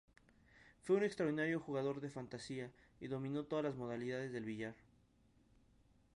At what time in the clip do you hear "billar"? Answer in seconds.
4.45-4.73